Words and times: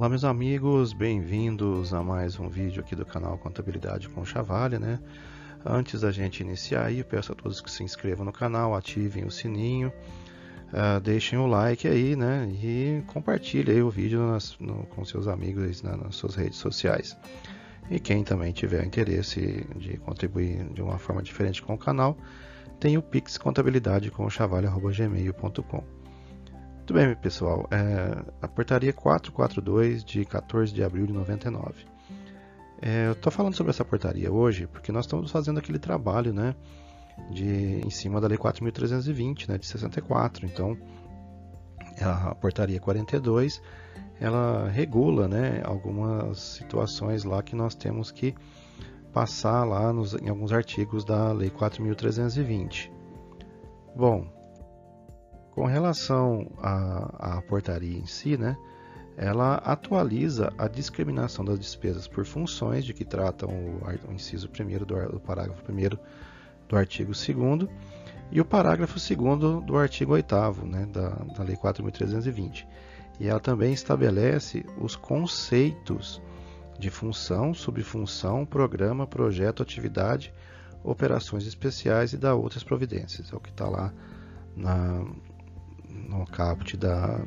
Olá 0.00 0.08
meus 0.08 0.24
amigos, 0.24 0.94
bem-vindos 0.94 1.92
a 1.92 2.02
mais 2.02 2.40
um 2.40 2.48
vídeo 2.48 2.80
aqui 2.80 2.96
do 2.96 3.04
canal 3.04 3.36
Contabilidade 3.36 4.08
com 4.08 4.24
Chavalha, 4.24 4.78
né? 4.78 4.98
Antes 5.62 6.00
da 6.00 6.10
gente 6.10 6.40
iniciar 6.40 6.86
aí, 6.86 7.04
peço 7.04 7.32
a 7.32 7.34
todos 7.34 7.60
que 7.60 7.70
se 7.70 7.84
inscrevam 7.84 8.24
no 8.24 8.32
canal, 8.32 8.74
ativem 8.74 9.26
o 9.26 9.30
sininho, 9.30 9.92
uh, 10.72 10.98
deixem 11.02 11.38
o 11.38 11.46
like 11.46 11.86
aí, 11.86 12.16
né? 12.16 12.50
E 12.50 13.04
compartilhem 13.08 13.74
aí 13.74 13.82
o 13.82 13.90
vídeo 13.90 14.26
nas, 14.26 14.56
no, 14.58 14.86
com 14.86 15.04
seus 15.04 15.28
amigos 15.28 15.82
né, 15.82 15.94
nas 16.02 16.16
suas 16.16 16.34
redes 16.34 16.56
sociais. 16.56 17.14
E 17.90 18.00
quem 18.00 18.24
também 18.24 18.54
tiver 18.54 18.82
interesse 18.82 19.66
de 19.76 19.98
contribuir 19.98 20.64
de 20.72 20.80
uma 20.80 20.96
forma 20.96 21.22
diferente 21.22 21.60
com 21.60 21.74
o 21.74 21.78
canal, 21.78 22.16
tem 22.80 22.96
o 22.96 23.02
Pix 23.02 23.36
Contabilidade 23.36 24.10
com 24.10 24.30
chavalha.gmail.com. 24.30 25.99
Muito 26.90 27.06
bem, 27.06 27.14
pessoal. 27.14 27.68
É, 27.70 28.20
a 28.42 28.48
portaria 28.48 28.92
442 28.92 30.02
de 30.02 30.24
14 30.24 30.74
de 30.74 30.82
abril 30.82 31.06
de 31.06 31.12
99. 31.12 31.86
É, 32.82 33.06
eu 33.06 33.12
estou 33.12 33.30
falando 33.30 33.54
sobre 33.54 33.70
essa 33.70 33.84
portaria 33.84 34.32
hoje 34.32 34.66
porque 34.66 34.90
nós 34.90 35.04
estamos 35.04 35.30
fazendo 35.30 35.58
aquele 35.58 35.78
trabalho, 35.78 36.32
né, 36.32 36.52
de 37.30 37.80
em 37.86 37.90
cima 37.90 38.20
da 38.20 38.26
lei 38.26 38.36
4.320, 38.36 39.48
né, 39.48 39.56
de 39.56 39.68
64. 39.68 40.44
Então, 40.44 40.76
a 42.02 42.34
portaria 42.34 42.80
42, 42.80 43.62
ela 44.20 44.68
regula, 44.68 45.28
né, 45.28 45.62
algumas 45.64 46.40
situações 46.40 47.22
lá 47.22 47.40
que 47.40 47.54
nós 47.54 47.76
temos 47.76 48.10
que 48.10 48.34
passar 49.12 49.62
lá 49.62 49.92
nos, 49.92 50.14
em 50.14 50.28
alguns 50.28 50.52
artigos 50.52 51.04
da 51.04 51.30
lei 51.30 51.50
4.320. 51.50 52.90
Bom, 53.94 54.39
com 55.60 55.66
relação 55.66 56.50
à, 56.56 57.36
à 57.36 57.42
portaria 57.42 57.98
em 57.98 58.06
si, 58.06 58.34
né, 58.34 58.56
ela 59.14 59.56
atualiza 59.56 60.50
a 60.56 60.66
discriminação 60.66 61.44
das 61.44 61.60
despesas 61.60 62.08
por 62.08 62.24
funções, 62.24 62.82
de 62.82 62.94
que 62.94 63.04
tratam 63.04 63.50
o, 63.50 64.14
inciso 64.14 64.48
1 64.48 64.78
do, 64.78 64.86
do 64.86 65.20
parágrafo 65.20 65.62
1 65.70 65.98
do 66.66 66.76
artigo 66.78 67.12
2 67.12 67.68
e 68.32 68.40
o 68.40 68.44
parágrafo 68.46 68.94
2 68.94 69.62
do 69.66 69.76
artigo 69.76 70.14
8 70.14 70.34
né, 70.64 70.86
da, 70.86 71.10
da 71.10 71.44
Lei 71.44 71.56
4.320. 71.56 72.66
E 73.18 73.28
ela 73.28 73.38
também 73.38 73.74
estabelece 73.74 74.64
os 74.78 74.96
conceitos 74.96 76.22
de 76.78 76.88
função, 76.88 77.52
subfunção, 77.52 78.46
programa, 78.46 79.06
projeto, 79.06 79.62
atividade, 79.62 80.32
operações 80.82 81.46
especiais 81.46 82.14
e 82.14 82.16
da 82.16 82.34
outras 82.34 82.64
providências. 82.64 83.30
É 83.30 83.36
o 83.36 83.40
que 83.40 83.50
está 83.50 83.68
lá 83.68 83.92
na, 84.56 85.04
no 85.90 86.24
caput 86.26 86.76
da, 86.76 87.24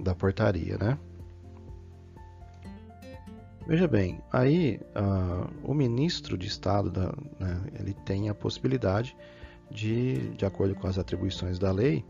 da 0.00 0.14
portaria, 0.14 0.76
né? 0.78 0.98
Veja 3.66 3.88
bem, 3.88 4.20
aí 4.30 4.78
uh, 4.94 5.48
o 5.62 5.72
ministro 5.72 6.36
de 6.36 6.46
Estado 6.46 6.90
da, 6.90 7.14
né, 7.40 7.62
ele 7.78 7.94
tem 8.04 8.28
a 8.28 8.34
possibilidade 8.34 9.16
de, 9.70 10.28
de 10.34 10.44
acordo 10.44 10.74
com 10.74 10.86
as 10.86 10.98
atribuições 10.98 11.58
da 11.58 11.72
lei, 11.72 12.04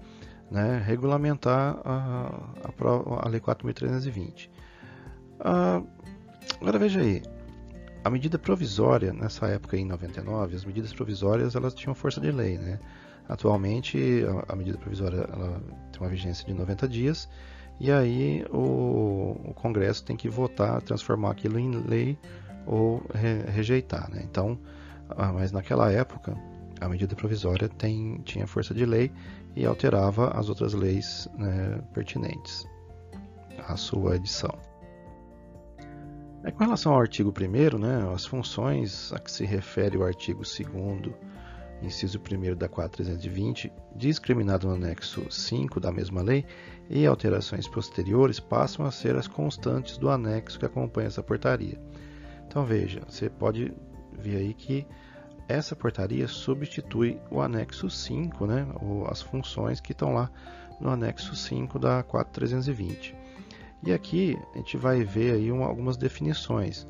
né, 0.50 0.83
regulamentar 0.84 1.80
a, 1.84 2.50
a, 2.64 3.27
a 3.27 3.28
Lei 3.28 3.41
4.320. 3.41 4.48
Uh, 4.48 4.50
ah, 5.41 5.83
agora 6.61 6.78
veja 6.78 7.00
aí, 7.00 7.22
a 8.05 8.11
medida 8.11 8.39
provisória 8.39 9.12
nessa 9.12 9.46
época 9.46 9.77
em 9.77 9.86
99, 9.86 10.56
as 10.56 10.64
medidas 10.64 10.92
provisórias 10.92 11.55
elas 11.55 11.72
tinham 11.72 11.94
força 11.94 12.20
de 12.20 12.30
lei, 12.30 12.58
né? 12.58 12.78
Atualmente, 13.27 14.22
a, 14.46 14.55
medida 14.55 14.77
provisória 14.77 15.27
ela 15.33 15.62
tem 15.95 16.06
uma 16.06 16.11
vigência 16.11 16.45
de 16.47 16.53
90 16.53 16.89
dias 16.89 17.28
e 17.81 17.91
aí 17.91 18.45
o, 18.50 19.37
o 19.45 19.55
Congresso 19.55 20.05
tem 20.05 20.17
que 20.17 20.28
votar, 20.28 20.81
transformar 20.83 21.33
aquilo 21.33 21.59
em 21.59 21.70
lei 21.70 22.19
ou 22.67 23.02
re, 23.13 23.51
rejeitar. 23.51 24.11
Né? 24.11 24.23
Então, 24.24 24.58
ah, 25.11 25.33
mas 25.33 25.52
naquela 25.52 25.91
época, 25.91 26.36
a 26.80 26.89
medida 26.89 27.14
provisória 27.14 27.68
tem, 27.68 28.20
tinha 28.24 28.46
força 28.46 28.73
de 28.73 28.85
lei 28.85 29.13
e 29.57 29.64
alterava 29.67 30.29
as 30.39 30.48
outras 30.48 30.73
leis 30.73 31.29
né, 31.36 31.80
pertinentes 31.92 32.67
à 33.67 33.77
sua 33.77 34.17
edição. 34.17 34.57
É, 36.45 36.51
com 36.51 36.64
relação 36.64 36.92
ao 36.92 37.01
artigo 37.01 37.33
1, 37.33 37.79
né, 37.79 38.13
as 38.14 38.27
funções 38.27 39.13
a 39.13 39.18
que 39.18 39.30
se 39.30 39.45
refere 39.45 39.97
o 39.97 40.05
artigo 40.05 40.42
2 40.42 40.58
inciso 41.83 42.18
1 42.18 42.57
da 42.57 42.68
4320, 42.68 43.73
discriminado 43.95 44.68
no 44.68 44.74
anexo 44.74 45.30
5 45.30 45.79
da 45.80 45.92
mesma 45.92 46.23
lei, 46.23 46.45
e 46.89 47.07
alterações 47.07 47.67
posteriores 47.67 48.39
passam 48.39 48.85
a 48.85 48.90
ser 48.90 49.17
as 49.17 49.27
constantes 49.27 49.96
do 49.96 50.11
anexo 50.11 50.58
que 50.58 50.67
acompanha 50.67 51.08
essa 51.08 51.23
portaria. 51.23 51.80
Então 52.46 52.64
veja, 52.64 53.02
você 53.08 53.29
pode 53.29 53.73
ver 54.12 54.36
aí 54.36 54.55
que 54.55 54.86
essa 55.48 55.77
portaria 55.77 56.27
substitui 56.27 57.20
o 57.30 57.40
anexo 57.40 57.91
5, 57.91 58.46
né, 58.46 58.67
ou 58.80 59.06
as 59.06 59.20
funções 59.20 59.80
que 59.80 59.92
estão 59.92 60.14
lá 60.14 60.30
no 60.80 60.91
anexo 60.91 61.36
5 61.36 61.79
da 61.79 62.02
4320. 62.02 63.14
E 63.86 63.92
aqui 63.92 64.39
a 64.55 64.58
gente 64.58 64.77
vai 64.77 65.05
ver 65.05 65.35
aí 65.35 65.51
algumas 65.51 65.96
definições 65.96 66.86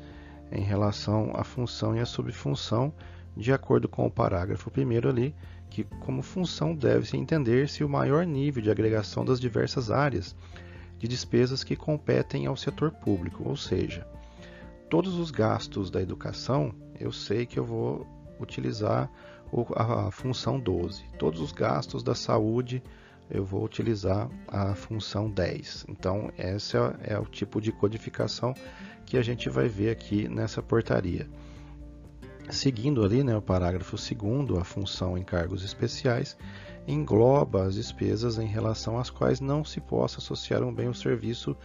em 0.51 0.61
relação 0.61 1.31
à 1.35 1.43
função 1.43 1.95
e 1.95 1.99
à 1.99 2.05
subfunção 2.05 2.93
de 3.35 3.51
acordo 3.51 3.87
com 3.87 4.05
o 4.05 4.11
parágrafo 4.11 4.71
1 4.75 5.09
ali, 5.09 5.35
que 5.69 5.83
como 5.99 6.21
função 6.21 6.73
deve-se 6.75 7.17
entender-se 7.17 7.83
o 7.83 7.89
maior 7.89 8.25
nível 8.25 8.63
de 8.63 8.71
agregação 8.71 9.25
das 9.25 9.39
diversas 9.39 9.91
áreas 9.91 10.35
de 10.97 11.07
despesas 11.07 11.63
que 11.63 11.75
competem 11.75 12.45
ao 12.45 12.55
setor 12.55 12.91
público, 12.91 13.43
ou 13.47 13.57
seja, 13.57 14.07
todos 14.89 15.15
os 15.15 15.31
gastos 15.31 15.91
da 15.91 16.01
educação, 16.01 16.73
eu 16.99 17.11
sei 17.11 17.45
que 17.45 17.59
eu 17.59 17.65
vou 17.65 18.07
utilizar 18.39 19.11
a 19.75 20.11
função 20.11 20.59
12. 20.59 21.03
Todos 21.19 21.41
os 21.41 21.51
gastos 21.51 22.03
da 22.03 22.15
saúde, 22.15 22.81
eu 23.29 23.43
vou 23.43 23.63
utilizar 23.63 24.29
a 24.47 24.75
função 24.75 25.29
10. 25.29 25.85
Então, 25.89 26.31
esse 26.37 26.77
é 27.03 27.17
o 27.17 27.25
tipo 27.25 27.59
de 27.59 27.71
codificação 27.71 28.53
que 29.05 29.17
a 29.17 29.21
gente 29.21 29.49
vai 29.49 29.67
ver 29.67 29.89
aqui 29.89 30.27
nessa 30.27 30.61
portaria. 30.61 31.27
Seguindo 32.49 33.03
ali 33.03 33.23
né, 33.23 33.35
o 33.35 33.41
parágrafo 33.41 33.95
2, 33.95 34.59
a 34.59 34.63
função 34.63 35.17
encargos 35.17 35.63
especiais 35.63 36.37
engloba 36.87 37.63
as 37.63 37.75
despesas 37.75 38.37
em 38.37 38.45
relação 38.45 38.99
às 38.99 39.09
quais 39.09 39.39
não 39.39 39.63
se 39.65 39.81
possa 39.81 40.19
associar 40.19 40.63
um 40.63 40.73
bem 40.73 40.87
ou 40.87 40.93
serviço 40.93 41.57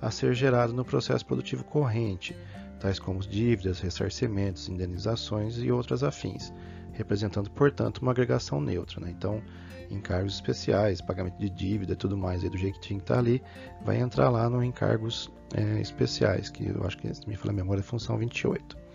a 0.00 0.10
ser 0.10 0.34
gerado 0.34 0.74
no 0.74 0.84
processo 0.84 1.24
produtivo 1.24 1.64
corrente, 1.64 2.36
tais 2.78 2.98
como 2.98 3.20
dívidas, 3.20 3.80
ressarcimentos, 3.80 4.68
indenizações 4.68 5.56
e 5.58 5.72
outras 5.72 6.02
afins, 6.02 6.52
representando, 6.92 7.50
portanto, 7.50 7.98
uma 7.98 8.12
agregação 8.12 8.60
neutra. 8.60 9.00
Né? 9.00 9.10
Então, 9.10 9.42
encargos 9.90 10.34
especiais, 10.34 11.00
pagamento 11.00 11.38
de 11.38 11.48
dívida 11.48 11.94
e 11.94 11.96
tudo 11.96 12.16
mais, 12.16 12.44
aí 12.44 12.50
do 12.50 12.58
jeito 12.58 12.78
que 12.78 12.92
estar 12.92 13.18
ali, 13.18 13.42
vai 13.82 13.98
entrar 13.98 14.28
lá 14.28 14.50
no 14.50 14.62
encargos 14.62 15.32
é, 15.54 15.80
especiais, 15.80 16.50
que 16.50 16.68
eu 16.68 16.84
acho 16.84 16.98
que, 16.98 17.10
me 17.26 17.36
fala 17.36 17.52
a 17.52 17.54
memória, 17.54 17.80
é 17.80 17.84
função 17.84 18.18
28. 18.18 18.85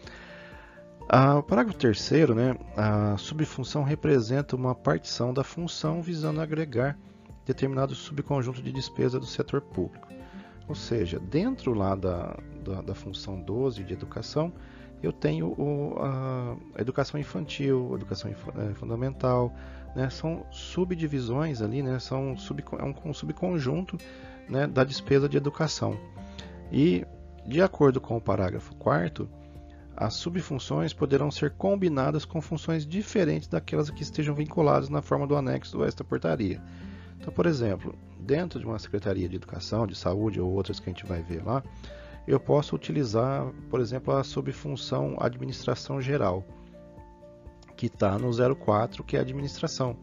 Ah, 1.07 1.37
o 1.37 1.43
parágrafo 1.43 1.77
terceiro, 1.77 2.33
né, 2.33 2.55
a 2.75 3.17
subfunção 3.17 3.83
representa 3.83 4.55
uma 4.55 4.73
partição 4.73 5.33
da 5.33 5.43
função 5.43 6.01
visando 6.01 6.39
agregar 6.39 6.97
determinado 7.45 7.93
subconjunto 7.93 8.61
de 8.61 8.71
despesa 8.71 9.19
do 9.19 9.25
setor 9.25 9.61
público. 9.61 10.07
Ou 10.67 10.75
seja, 10.75 11.19
dentro 11.19 11.73
lá 11.73 11.95
da, 11.95 12.37
da, 12.63 12.81
da 12.81 12.95
função 12.95 13.41
12 13.41 13.83
de 13.83 13.93
educação, 13.93 14.53
eu 15.03 15.11
tenho 15.11 15.47
o, 15.47 15.95
a, 15.99 16.55
educação 16.79 17.19
infantil, 17.19 17.89
a 17.91 17.95
educação 17.95 18.31
inf, 18.31 18.47
é, 18.49 18.73
fundamental, 18.75 19.53
né, 19.95 20.09
são 20.09 20.45
subdivisões 20.51 21.61
ali, 21.61 21.81
né, 21.81 21.99
são 21.99 22.37
sub, 22.37 22.63
é 22.79 22.83
um, 22.83 22.93
um 23.09 23.13
subconjunto 23.13 23.97
né, 24.47 24.67
da 24.67 24.83
despesa 24.83 25.27
de 25.27 25.35
educação. 25.35 25.97
E, 26.71 27.05
de 27.45 27.61
acordo 27.61 27.99
com 27.99 28.15
o 28.15 28.21
parágrafo 28.21 28.73
4 28.75 29.27
as 29.95 30.13
subfunções 30.15 30.93
poderão 30.93 31.29
ser 31.29 31.51
combinadas 31.51 32.25
com 32.25 32.41
funções 32.41 32.85
diferentes 32.85 33.47
daquelas 33.47 33.89
que 33.89 34.03
estejam 34.03 34.33
vinculadas 34.33 34.89
na 34.89 35.01
forma 35.01 35.27
do 35.27 35.35
anexo 35.35 35.83
esta 35.83 36.03
portaria. 36.03 36.61
Então, 37.19 37.31
por 37.31 37.45
exemplo, 37.45 37.93
dentro 38.19 38.59
de 38.59 38.65
uma 38.65 38.79
Secretaria 38.79 39.29
de 39.29 39.35
Educação, 39.35 39.85
de 39.85 39.95
Saúde 39.95 40.39
ou 40.39 40.51
outras 40.51 40.79
que 40.79 40.89
a 40.89 40.93
gente 40.93 41.05
vai 41.05 41.21
ver 41.21 41.43
lá, 41.45 41.61
eu 42.27 42.39
posso 42.39 42.75
utilizar, 42.75 43.45
por 43.69 43.79
exemplo, 43.79 44.15
a 44.15 44.23
subfunção 44.23 45.17
Administração 45.19 46.01
Geral, 46.01 46.45
que 47.75 47.87
está 47.87 48.17
no 48.17 48.31
04, 48.55 49.03
que 49.03 49.17
é 49.17 49.19
Administração. 49.19 49.97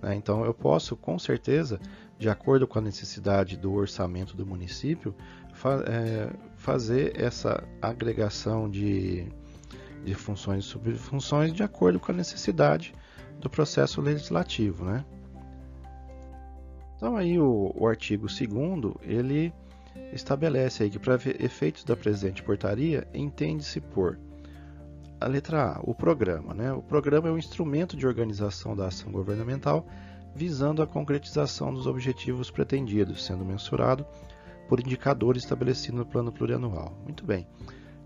Né? 0.00 0.14
Então, 0.14 0.44
eu 0.44 0.54
posso, 0.54 0.96
com 0.96 1.18
certeza, 1.18 1.80
de 2.22 2.28
acordo 2.28 2.68
com 2.68 2.78
a 2.78 2.82
necessidade 2.82 3.56
do 3.56 3.72
orçamento 3.72 4.36
do 4.36 4.46
município, 4.46 5.12
fa 5.52 5.82
é, 5.88 6.30
fazer 6.56 7.20
essa 7.20 7.64
agregação 7.82 8.70
de, 8.70 9.26
de 10.04 10.14
funções 10.14 10.64
e 10.64 10.68
subfunções 10.68 11.52
de 11.52 11.64
acordo 11.64 11.98
com 11.98 12.12
a 12.12 12.14
necessidade 12.14 12.94
do 13.40 13.50
processo 13.50 14.00
legislativo. 14.00 14.84
Né? 14.84 15.04
Então 16.96 17.16
aí 17.16 17.40
o, 17.40 17.72
o 17.74 17.88
artigo 17.88 18.28
2 18.28 18.94
ele 19.02 19.52
estabelece 20.12 20.84
aí 20.84 20.90
que 20.90 21.00
para 21.00 21.16
efeitos 21.40 21.82
da 21.82 21.96
presente 21.96 22.40
portaria 22.40 23.04
entende-se 23.12 23.80
por 23.80 24.16
a 25.20 25.26
letra 25.26 25.72
A, 25.72 25.80
o 25.82 25.92
programa. 25.92 26.54
Né? 26.54 26.72
O 26.72 26.82
programa 26.82 27.28
é 27.28 27.32
um 27.32 27.38
instrumento 27.38 27.96
de 27.96 28.06
organização 28.06 28.76
da 28.76 28.86
ação 28.86 29.10
governamental 29.10 29.84
visando 30.34 30.82
a 30.82 30.86
concretização 30.86 31.72
dos 31.72 31.86
objetivos 31.86 32.50
pretendidos, 32.50 33.24
sendo 33.24 33.44
mensurado 33.44 34.06
por 34.68 34.80
indicadores 34.80 35.42
estabelecidos 35.42 35.98
no 35.98 36.06
plano 36.06 36.32
plurianual. 36.32 36.96
Muito 37.04 37.24
bem. 37.24 37.46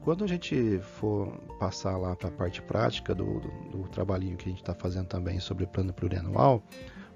Quando 0.00 0.24
a 0.24 0.26
gente 0.26 0.78
for 0.80 1.32
passar 1.58 1.96
lá 1.96 2.14
para 2.14 2.28
a 2.28 2.32
parte 2.32 2.62
prática 2.62 3.14
do, 3.14 3.40
do, 3.40 3.48
do, 3.70 3.88
trabalhinho 3.88 4.36
que 4.36 4.48
a 4.48 4.50
gente 4.50 4.62
está 4.62 4.74
fazendo 4.74 5.06
também 5.06 5.40
sobre 5.40 5.64
o 5.64 5.68
plano 5.68 5.92
plurianual, 5.92 6.62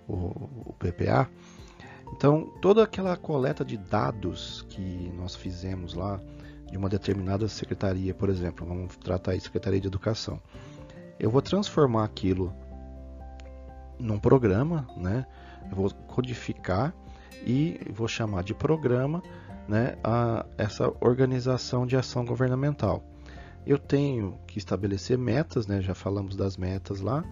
o, 0.08 0.14
o 0.66 0.74
PPA, 0.78 1.28
então 2.12 2.52
toda 2.60 2.82
aquela 2.82 3.16
coleta 3.16 3.64
de 3.64 3.76
dados 3.76 4.66
que 4.68 5.12
nós 5.16 5.36
fizemos 5.36 5.94
lá 5.94 6.20
de 6.68 6.76
uma 6.76 6.88
determinada 6.88 7.48
secretaria, 7.48 8.14
por 8.14 8.28
exemplo, 8.28 8.66
vamos 8.66 8.96
tratar 8.96 9.32
aí 9.32 9.40
Secretaria 9.40 9.80
de 9.80 9.86
Educação, 9.86 10.40
eu 11.18 11.30
vou 11.30 11.42
transformar 11.42 12.04
aquilo 12.04 12.52
num 14.00 14.18
programa, 14.18 14.88
né? 14.96 15.26
Eu 15.70 15.76
vou 15.76 15.90
codificar 16.08 16.94
e 17.46 17.80
vou 17.92 18.08
chamar 18.08 18.42
de 18.42 18.54
programa 18.54 19.22
né, 19.68 19.96
a 20.02 20.44
essa 20.58 20.92
organização 21.00 21.86
de 21.86 21.96
ação 21.96 22.24
governamental. 22.24 23.04
Eu 23.66 23.78
tenho 23.78 24.38
que 24.46 24.58
estabelecer 24.58 25.16
metas, 25.16 25.66
né, 25.66 25.80
já 25.80 25.94
falamos 25.94 26.34
das 26.34 26.56
metas 26.56 27.00
lá, 27.00 27.24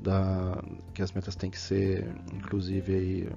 da, 0.00 0.62
que 0.94 1.02
as 1.02 1.12
metas 1.12 1.34
têm 1.34 1.50
que 1.50 1.58
ser, 1.58 2.06
inclusive, 2.32 2.94
aí, 2.94 3.28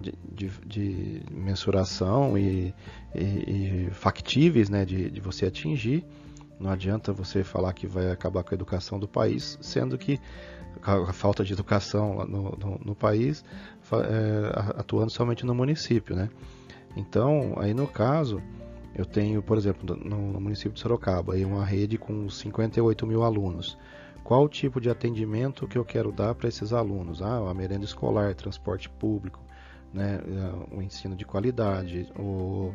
de, 0.00 0.14
de, 0.32 0.48
de, 0.66 1.22
mensuração 1.30 2.38
e, 2.38 2.74
e, 3.14 3.20
e 3.20 3.90
factíveis 3.92 4.70
né, 4.70 4.84
de, 4.84 5.10
de, 5.10 5.20
você 5.20 5.46
atingir. 5.46 6.04
Não 6.58 6.70
adianta 6.70 7.12
você 7.12 7.44
falar 7.44 7.72
que 7.72 7.86
vai 7.86 8.10
acabar 8.10 8.42
com 8.42 8.54
a 8.54 8.56
educação 8.56 8.98
do 8.98 9.06
país, 9.08 9.58
sendo 9.60 9.98
que 9.98 10.18
a 10.82 11.12
falta 11.12 11.44
de 11.44 11.52
educação 11.52 12.24
no, 12.26 12.56
no, 12.56 12.80
no 12.84 12.94
país 12.94 13.44
é, 13.92 14.78
atuando 14.78 15.10
somente 15.10 15.44
no 15.44 15.54
município. 15.54 16.16
Né? 16.16 16.30
Então, 16.96 17.54
aí 17.58 17.74
no 17.74 17.86
caso, 17.86 18.42
eu 18.94 19.04
tenho, 19.04 19.42
por 19.42 19.56
exemplo, 19.56 19.96
no, 19.96 20.32
no 20.32 20.40
município 20.40 20.72
de 20.72 20.80
Sorocaba, 20.80 21.34
aí 21.34 21.44
uma 21.44 21.64
rede 21.64 21.98
com 21.98 22.28
58 22.28 23.06
mil 23.06 23.22
alunos. 23.22 23.78
Qual 24.22 24.44
o 24.44 24.48
tipo 24.48 24.80
de 24.80 24.90
atendimento 24.90 25.66
que 25.66 25.76
eu 25.76 25.84
quero 25.84 26.12
dar 26.12 26.34
para 26.34 26.48
esses 26.48 26.72
alunos? 26.72 27.22
Ah, 27.22 27.50
a 27.50 27.54
merenda 27.54 27.84
escolar, 27.84 28.34
transporte 28.34 28.88
público, 28.88 29.40
né, 29.92 30.20
o 30.70 30.80
ensino 30.80 31.16
de 31.16 31.24
qualidade, 31.24 32.08
o 32.16 32.72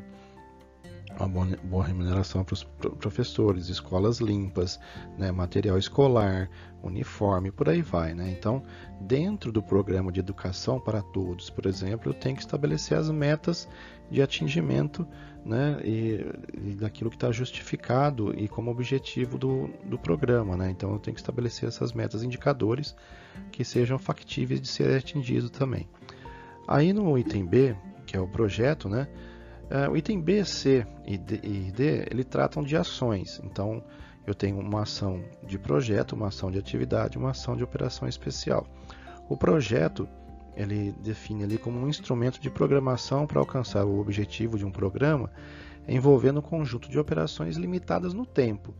uma 1.19 1.45
boa 1.63 1.85
remuneração 1.85 2.43
para 2.43 2.53
os 2.53 2.63
professores, 2.99 3.69
escolas 3.69 4.19
limpas, 4.19 4.79
né, 5.17 5.31
material 5.31 5.77
escolar, 5.77 6.49
uniforme, 6.83 7.51
por 7.51 7.69
aí 7.69 7.81
vai. 7.81 8.13
Né? 8.13 8.29
Então, 8.37 8.63
dentro 9.01 9.51
do 9.51 9.61
programa 9.61 10.11
de 10.11 10.19
educação 10.19 10.79
para 10.79 11.01
todos, 11.01 11.49
por 11.49 11.65
exemplo, 11.65 12.09
eu 12.09 12.13
tenho 12.13 12.35
que 12.35 12.41
estabelecer 12.41 12.97
as 12.97 13.09
metas 13.09 13.67
de 14.11 14.21
atingimento 14.21 15.07
né, 15.43 15.79
e, 15.83 16.25
e 16.53 16.75
daquilo 16.75 17.09
que 17.09 17.15
está 17.15 17.31
justificado 17.31 18.33
e 18.37 18.47
como 18.47 18.69
objetivo 18.69 19.37
do, 19.37 19.69
do 19.85 19.97
programa. 19.97 20.57
Né? 20.57 20.69
Então, 20.69 20.91
eu 20.91 20.99
tenho 20.99 21.15
que 21.15 21.21
estabelecer 21.21 21.69
essas 21.69 21.93
metas, 21.93 22.23
indicadores 22.23 22.95
que 23.51 23.63
sejam 23.63 23.97
factíveis 23.97 24.61
de 24.61 24.67
ser 24.67 24.97
atingido 24.97 25.49
também. 25.49 25.87
Aí 26.67 26.91
no 26.93 27.17
item 27.17 27.45
B, 27.45 27.75
que 28.05 28.17
é 28.17 28.19
o 28.19 28.27
projeto, 28.27 28.89
né? 28.89 29.07
Uh, 29.65 29.91
o 29.91 29.97
item 29.97 30.21
B, 30.21 30.45
C 30.45 30.85
e 31.05 31.17
D, 31.17 31.39
e 31.43 31.71
D, 31.71 32.07
ele 32.11 32.23
tratam 32.23 32.63
de 32.63 32.77
ações. 32.77 33.41
Então, 33.43 33.83
eu 34.25 34.33
tenho 34.33 34.59
uma 34.59 34.83
ação 34.83 35.23
de 35.43 35.57
projeto, 35.57 36.13
uma 36.13 36.27
ação 36.27 36.51
de 36.51 36.57
atividade, 36.57 37.17
uma 37.17 37.31
ação 37.31 37.55
de 37.55 37.63
operação 37.63 38.07
especial. 38.07 38.67
O 39.27 39.35
projeto, 39.35 40.07
ele 40.55 40.93
define 41.03 41.43
ali 41.43 41.57
como 41.57 41.79
um 41.79 41.89
instrumento 41.89 42.39
de 42.39 42.49
programação 42.49 43.25
para 43.25 43.39
alcançar 43.39 43.85
o 43.85 43.99
objetivo 43.99 44.57
de 44.57 44.65
um 44.65 44.71
programa, 44.71 45.31
envolvendo 45.87 46.39
um 46.39 46.43
conjunto 46.43 46.89
de 46.89 46.97
operações 46.97 47.57
limitadas 47.57 48.13
no 48.13 48.25
tempo, 48.25 48.73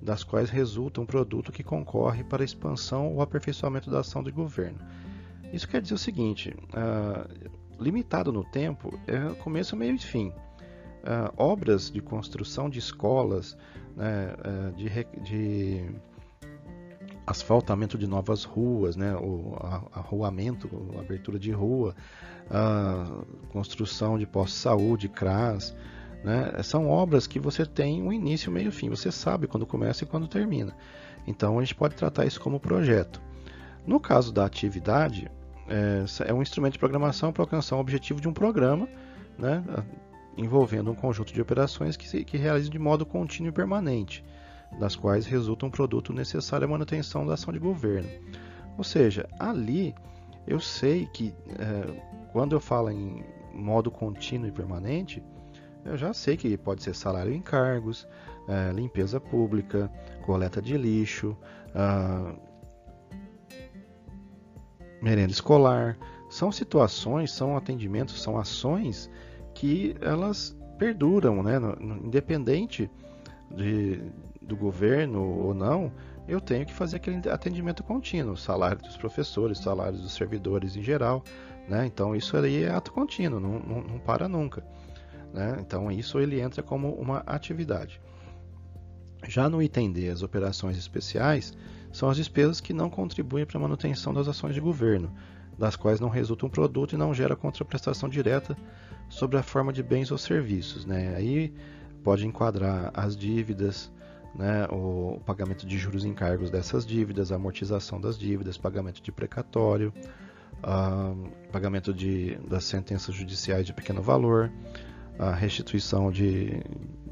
das 0.00 0.22
quais 0.22 0.50
resulta 0.50 1.00
um 1.00 1.06
produto 1.06 1.52
que 1.52 1.62
concorre 1.62 2.22
para 2.24 2.42
a 2.42 2.44
expansão 2.44 3.12
ou 3.12 3.22
aperfeiçoamento 3.22 3.90
da 3.90 4.00
ação 4.00 4.22
de 4.22 4.30
governo. 4.30 4.78
Isso 5.52 5.68
quer 5.68 5.80
dizer 5.80 5.94
o 5.94 5.98
seguinte: 5.98 6.54
uh, 6.74 7.50
limitado 7.78 8.32
no 8.32 8.44
tempo 8.44 8.98
é 9.06 9.34
começo, 9.34 9.76
meio 9.76 9.94
e 9.94 9.98
fim. 9.98 10.28
Uh, 10.28 11.32
obras 11.36 11.90
de 11.90 12.00
construção 12.00 12.68
de 12.68 12.78
escolas, 12.78 13.56
né, 13.96 14.34
uh, 14.38 14.72
de, 14.72 14.88
de, 15.22 15.90
asfaltamento 17.26 17.96
de 17.96 18.06
novas 18.06 18.44
ruas, 18.44 18.96
né, 18.96 19.14
o 19.14 19.56
arruamento, 19.92 20.68
abertura 20.98 21.38
de 21.38 21.52
rua, 21.52 21.94
uh, 22.50 23.24
construção 23.52 24.18
de 24.18 24.26
postos 24.26 24.56
de 24.56 24.62
saúde, 24.62 25.08
CRAS, 25.08 25.74
né, 26.24 26.62
são 26.62 26.88
obras 26.88 27.26
que 27.26 27.38
você 27.38 27.64
tem 27.64 28.02
um 28.02 28.12
início, 28.12 28.50
meio 28.50 28.68
e 28.68 28.72
fim. 28.72 28.90
Você 28.90 29.12
sabe 29.12 29.46
quando 29.46 29.66
começa 29.66 30.04
e 30.04 30.06
quando 30.06 30.26
termina. 30.26 30.74
Então 31.26 31.58
a 31.58 31.62
gente 31.62 31.74
pode 31.74 31.94
tratar 31.94 32.26
isso 32.26 32.40
como 32.40 32.58
projeto. 32.58 33.20
No 33.86 34.00
caso 34.00 34.32
da 34.32 34.44
atividade, 34.44 35.30
é, 35.68 36.30
é 36.30 36.34
um 36.34 36.42
instrumento 36.42 36.74
de 36.74 36.78
programação 36.78 37.32
para 37.32 37.42
alcançar 37.42 37.76
o 37.76 37.80
objetivo 37.80 38.20
de 38.20 38.28
um 38.28 38.32
programa, 38.32 38.88
né, 39.38 39.62
envolvendo 40.36 40.90
um 40.90 40.94
conjunto 40.94 41.32
de 41.32 41.40
operações 41.40 41.96
que, 41.96 42.08
se, 42.08 42.24
que 42.24 42.36
realizam 42.36 42.70
de 42.70 42.78
modo 42.78 43.04
contínuo 43.04 43.50
e 43.50 43.52
permanente, 43.52 44.24
das 44.78 44.94
quais 44.94 45.26
resulta 45.26 45.66
um 45.66 45.70
produto 45.70 46.12
necessário 46.12 46.66
à 46.66 46.68
manutenção 46.68 47.26
da 47.26 47.34
ação 47.34 47.52
de 47.52 47.58
governo. 47.58 48.08
Ou 48.76 48.84
seja, 48.84 49.28
ali 49.38 49.94
eu 50.46 50.60
sei 50.60 51.06
que 51.06 51.34
é, 51.58 52.02
quando 52.32 52.54
eu 52.54 52.60
falo 52.60 52.90
em 52.90 53.24
modo 53.52 53.90
contínuo 53.90 54.48
e 54.48 54.52
permanente, 54.52 55.22
eu 55.84 55.96
já 55.96 56.12
sei 56.12 56.36
que 56.36 56.56
pode 56.56 56.82
ser 56.82 56.94
salário 56.94 57.32
em 57.32 57.40
cargos, 57.40 58.06
é, 58.48 58.72
limpeza 58.72 59.20
pública, 59.20 59.90
coleta 60.22 60.60
de 60.60 60.76
lixo, 60.76 61.36
ah, 61.74 62.34
merenda 65.00 65.32
escolar. 65.32 65.96
São 66.28 66.52
situações, 66.52 67.32
são 67.32 67.56
atendimentos, 67.56 68.20
são 68.20 68.38
ações 68.38 69.10
que 69.54 69.96
elas 70.00 70.56
perduram, 70.78 71.42
né? 71.42 71.54
independente 72.04 72.90
de, 73.50 74.00
do 74.40 74.56
governo 74.56 75.22
ou 75.22 75.54
não, 75.54 75.92
eu 76.28 76.40
tenho 76.40 76.66
que 76.66 76.74
fazer 76.74 76.96
aquele 76.96 77.28
atendimento 77.30 77.82
contínuo, 77.82 78.36
salário 78.36 78.82
dos 78.82 78.96
professores, 78.96 79.58
salários 79.58 80.02
dos 80.02 80.12
servidores 80.12 80.76
em 80.76 80.82
geral, 80.82 81.24
né? 81.66 81.86
Então 81.86 82.14
isso 82.14 82.36
aí 82.36 82.64
é 82.64 82.70
ato 82.70 82.92
contínuo, 82.92 83.40
não, 83.40 83.58
não, 83.58 83.82
não 83.82 83.98
para 83.98 84.28
nunca, 84.28 84.62
né? 85.32 85.56
Então 85.60 85.90
isso 85.90 86.18
ele 86.18 86.40
entra 86.40 86.62
como 86.62 86.92
uma 86.94 87.18
atividade. 87.26 88.00
Já 89.26 89.48
no 89.48 89.62
item 89.62 89.90
D, 89.90 90.10
as 90.10 90.22
operações 90.22 90.76
especiais, 90.76 91.54
são 91.92 92.08
as 92.08 92.16
despesas 92.16 92.60
que 92.60 92.72
não 92.72 92.90
contribuem 92.90 93.46
para 93.46 93.58
a 93.58 93.60
manutenção 93.60 94.12
das 94.12 94.28
ações 94.28 94.54
de 94.54 94.60
governo, 94.60 95.12
das 95.58 95.76
quais 95.76 96.00
não 96.00 96.08
resulta 96.08 96.46
um 96.46 96.50
produto 96.50 96.94
e 96.94 96.98
não 96.98 97.12
gera 97.12 97.34
contraprestação 97.34 98.08
direta 98.08 98.56
sobre 99.08 99.38
a 99.38 99.42
forma 99.42 99.72
de 99.72 99.82
bens 99.82 100.10
ou 100.10 100.18
serviços. 100.18 100.84
Né? 100.84 101.14
Aí 101.16 101.52
pode 102.04 102.26
enquadrar 102.26 102.90
as 102.94 103.16
dívidas, 103.16 103.90
né, 104.34 104.66
o 104.70 105.20
pagamento 105.26 105.66
de 105.66 105.76
juros 105.76 106.04
e 106.04 106.08
encargos 106.08 106.50
dessas 106.50 106.86
dívidas, 106.86 107.32
amortização 107.32 108.00
das 108.00 108.18
dívidas, 108.18 108.56
pagamento 108.56 109.02
de 109.02 109.10
precatório, 109.10 109.92
uh, 110.62 111.28
pagamento 111.50 111.92
de, 111.92 112.36
das 112.48 112.64
sentenças 112.64 113.14
judiciais 113.14 113.66
de 113.66 113.72
pequeno 113.72 114.02
valor, 114.02 114.50
a 115.18 115.32
restituição 115.32 116.12
de, 116.12 116.62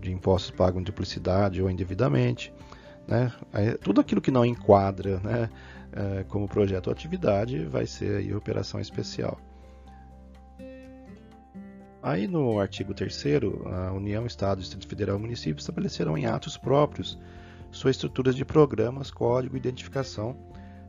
de 0.00 0.12
impostos 0.12 0.50
pagos 0.50 0.80
em 0.80 0.84
duplicidade 0.84 1.60
ou 1.60 1.68
indevidamente, 1.68 2.52
né? 3.06 3.32
tudo 3.82 4.00
aquilo 4.00 4.20
que 4.20 4.30
não 4.30 4.44
enquadra 4.44 5.20
né, 5.20 5.50
é, 5.92 6.24
como 6.24 6.48
projeto 6.48 6.88
ou 6.88 6.92
atividade 6.92 7.64
vai 7.64 7.86
ser 7.86 8.16
aí 8.16 8.34
operação 8.34 8.80
especial. 8.80 9.38
Aí 12.02 12.28
no 12.28 12.60
artigo 12.60 12.94
3 12.94 13.24
a 13.66 13.92
União, 13.92 14.26
Estado, 14.26 14.60
Distrito 14.60 14.86
Federal 14.86 15.18
e 15.18 15.20
Município 15.20 15.60
estabelecerão 15.60 16.16
em 16.16 16.26
atos 16.26 16.56
próprios 16.56 17.18
suas 17.70 17.96
estruturas 17.96 18.34
de 18.34 18.44
programas, 18.44 19.10
código 19.10 19.56
e 19.56 19.58
identificação, 19.58 20.36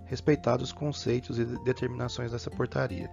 respeitados 0.06 0.70
os 0.70 0.74
conceitos 0.74 1.38
e 1.38 1.46
determinações 1.64 2.32
dessa 2.32 2.50
portaria. 2.50 3.10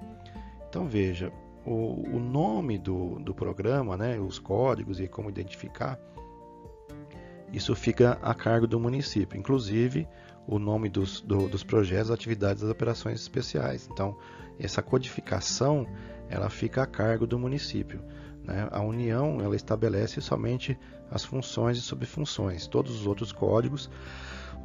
Então 0.68 0.86
veja, 0.86 1.32
o, 1.64 2.16
o 2.16 2.20
nome 2.20 2.78
do, 2.78 3.18
do 3.20 3.34
programa, 3.34 3.96
né, 3.96 4.18
os 4.18 4.38
códigos 4.38 5.00
e 5.00 5.08
como 5.08 5.28
identificar, 5.28 5.98
isso 7.52 7.74
fica 7.74 8.18
a 8.22 8.34
cargo 8.34 8.66
do 8.66 8.78
município, 8.80 9.38
inclusive 9.38 10.08
o 10.46 10.58
nome 10.58 10.88
dos, 10.88 11.20
do, 11.20 11.48
dos 11.48 11.62
projetos, 11.62 12.10
atividades 12.10 12.62
das 12.62 12.70
operações 12.70 13.20
especiais. 13.20 13.88
Então, 13.90 14.16
essa 14.58 14.82
codificação 14.82 15.86
ela 16.28 16.48
fica 16.50 16.82
a 16.82 16.86
cargo 16.86 17.26
do 17.26 17.38
município. 17.38 18.00
Né? 18.44 18.68
A 18.70 18.80
União 18.80 19.40
ela 19.40 19.56
estabelece 19.56 20.20
somente 20.20 20.78
as 21.10 21.24
funções 21.24 21.78
e 21.78 21.80
subfunções. 21.80 22.66
Todos 22.66 23.00
os 23.00 23.06
outros 23.06 23.32
códigos 23.32 23.90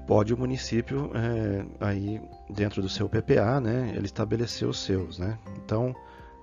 pode 0.07 0.33
o 0.33 0.37
município 0.37 1.11
é, 1.13 1.65
aí 1.79 2.21
dentro 2.49 2.81
do 2.81 2.89
seu 2.89 3.07
PPA, 3.07 3.59
né, 3.61 3.93
ele 3.95 4.05
estabelecer 4.05 4.67
os 4.67 4.79
seus, 4.79 5.19
né? 5.19 5.37
Então, 5.63 5.95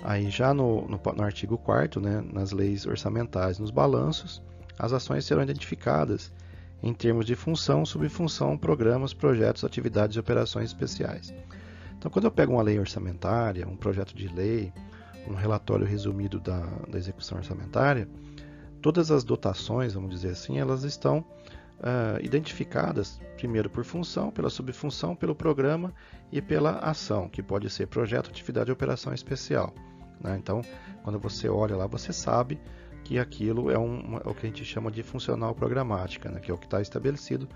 aí 0.05 0.31
já 0.31 0.55
no, 0.55 0.83
no, 0.83 1.01
no 1.17 1.23
artigo 1.25 1.59
4 1.59 2.01
né, 2.01 2.23
nas 2.33 2.53
leis 2.53 2.87
orçamentais, 2.87 3.59
nos 3.59 3.73
balanços, 3.73 4.41
as 4.79 4.93
ações 4.93 5.25
serão 5.25 5.43
identificadas 5.43 6.33
em 6.83 6.93
termos 6.93 7.25
de 7.25 7.35
função, 7.35 7.85
subfunção, 7.85 8.57
programas, 8.57 9.15
projetos, 9.15 9.65
atividades 9.65 10.17
e 10.17 10.21
operações 10.21 10.67
especiais. 10.67 11.33
Então, 11.99 12.11
quando 12.11 12.27
eu 12.27 12.31
pego 12.31 12.53
uma 12.53 12.63
lei 12.63 12.79
orçamentária, 12.79 13.67
um 13.67 13.77
projeto 13.77 14.15
de 14.15 14.29
lei, 14.29 14.73
um 15.27 15.35
relatório 15.35 15.87
resumido 15.87 16.39
da, 16.39 16.61
da 16.89 16.99
execução 16.99 17.39
orçamentária, 17.39 18.09
todas 18.81 19.11
as 19.11 19.25
dotações, 19.25 19.95
vamos 19.95 20.11
dizer 20.11 20.31
assim, 20.31 20.59
elas 20.59 20.85
estão 20.85 21.25
uh, 21.79 22.23
identificadas 22.23 23.21
primeiro 23.37 23.69
por 23.69 23.85
função, 23.85 24.31
pela 24.31 24.51
subfunção, 24.51 25.17
pelo 25.17 25.35
programa 25.35 25.93
e 26.31 26.41
pela 26.41 26.79
ação, 26.79 27.29
que 27.29 27.43
pode 27.43 27.69
ser 27.71 27.87
projeto, 27.87 28.31
atividade 28.31 28.71
ou 28.71 28.75
operação 28.75 29.13
especial. 29.13 29.75
Né? 30.21 30.37
Então, 30.39 30.63
quando 31.03 31.19
você 31.19 31.49
olha 31.49 31.77
lá, 31.77 31.87
você 31.87 32.13
sabe 32.13 32.59
que 33.07 33.21
aquilo 33.21 33.71
é, 33.71 33.79
um, 33.79 34.19
é 34.25 34.29
o 34.29 34.35
que 34.35 34.47
a 34.47 34.49
gente 34.49 34.65
chama 34.65 34.91
de 34.91 35.01
funcional 35.01 35.55
programática, 35.55 36.29
né? 36.29 36.41
que 36.41 36.51
é 36.51 36.55
o 36.55 36.59
que 36.59 36.67
está 36.67 36.83
estabelecido 36.83 37.49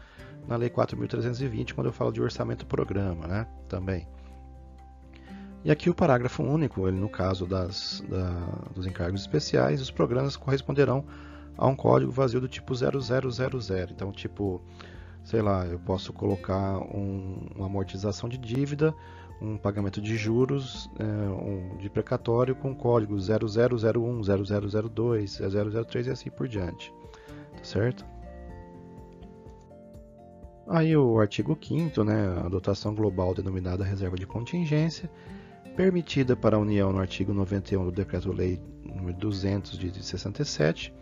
na 0.46 0.54
Lei 0.54 0.70
4.320, 0.70 1.74
quando 1.74 1.88
eu 1.88 1.92
falo 1.92 2.12
de 2.12 2.22
orçamento 2.22 2.64
programa, 2.64 3.26
né? 3.26 3.48
também. 3.68 4.06
E 5.64 5.70
aqui 5.72 5.90
o 5.90 5.94
parágrafo 5.94 6.44
único, 6.44 6.86
ele, 6.86 6.98
no 6.98 7.08
caso 7.08 7.46
das, 7.46 8.00
da, 8.08 8.30
dos 8.72 8.86
encargos 8.86 9.22
especiais, 9.22 9.82
os 9.82 9.90
programas 9.90 10.36
corresponderão 10.36 11.04
a 11.58 11.66
um 11.66 11.74
código 11.74 12.12
vazio 12.12 12.40
do 12.40 12.46
tipo 12.46 12.72
0000. 12.72 13.88
Então, 13.90 14.12
tipo, 14.12 14.62
sei 15.24 15.42
lá, 15.42 15.66
eu 15.66 15.80
posso 15.80 16.12
colocar 16.12 16.78
um, 16.78 17.48
uma 17.56 17.66
amortização 17.66 18.28
de 18.28 18.38
dívida, 18.38 18.94
um 19.40 19.56
pagamento 19.56 20.00
de 20.00 20.16
juros 20.16 20.90
é, 20.98 21.04
um, 21.04 21.76
de 21.78 21.88
precatório 21.88 22.54
com 22.54 22.74
código 22.74 23.16
0001, 23.18 24.22
0002, 24.22 25.40
0003 25.40 26.06
e 26.06 26.10
assim 26.10 26.30
por 26.30 26.46
diante. 26.46 26.92
Tá 27.56 27.64
certo? 27.64 28.04
Aí 30.68 30.96
o 30.96 31.18
artigo 31.18 31.58
5 31.60 32.04
né, 32.04 32.42
a 32.44 32.48
dotação 32.48 32.94
global 32.94 33.34
denominada 33.34 33.82
reserva 33.82 34.16
de 34.16 34.26
contingência, 34.26 35.10
permitida 35.76 36.36
para 36.36 36.56
a 36.56 36.60
União 36.60 36.92
no 36.92 37.00
artigo 37.00 37.32
91 37.32 37.86
do 37.86 37.90
Decreto-Lei 37.90 38.60
nº 38.84 39.12
200 39.12 39.78
de 39.78 40.04
67, 40.04 40.94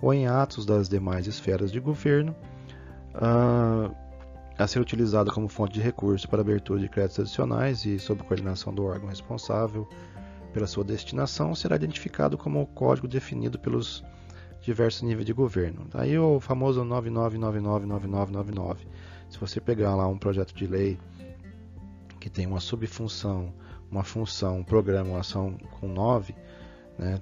ou 0.00 0.12
em 0.12 0.26
atos 0.26 0.66
das 0.66 0.88
demais 0.88 1.26
esferas 1.26 1.70
de 1.70 1.78
governo, 1.78 2.34
uh, 3.14 3.94
a 4.58 4.66
ser 4.66 4.80
utilizada 4.80 5.30
como 5.30 5.48
fonte 5.48 5.74
de 5.74 5.80
recurso 5.80 6.28
para 6.28 6.40
abertura 6.40 6.80
de 6.80 6.88
créditos 6.88 7.20
adicionais 7.20 7.84
e 7.84 7.98
sob 7.98 8.22
coordenação 8.22 8.72
do 8.72 8.84
órgão 8.84 9.08
responsável 9.08 9.88
pela 10.52 10.66
sua 10.66 10.84
destinação, 10.84 11.54
será 11.54 11.74
identificado 11.76 12.38
como 12.38 12.62
o 12.62 12.66
código 12.66 13.08
definido 13.08 13.58
pelos 13.58 14.04
diversos 14.62 15.02
níveis 15.02 15.26
de 15.26 15.32
governo. 15.32 15.86
Daí 15.90 16.16
o 16.18 16.38
famoso 16.40 16.82
99999999. 16.84 18.78
Se 19.28 19.38
você 19.38 19.60
pegar 19.60 19.96
lá 19.96 20.06
um 20.06 20.16
projeto 20.16 20.54
de 20.54 20.66
lei 20.66 20.98
que 22.20 22.30
tem 22.30 22.46
uma 22.46 22.60
subfunção, 22.60 23.52
uma 23.90 24.04
função, 24.04 24.60
um 24.60 24.64
programa, 24.64 25.10
uma 25.10 25.20
ação 25.20 25.58
com 25.80 25.88
9, 25.88 26.34
né, 26.98 27.20